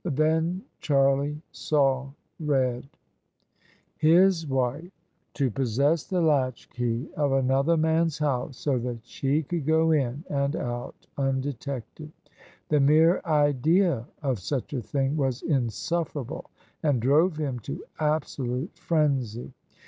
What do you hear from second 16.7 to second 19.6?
and drove him to absolute frenzy!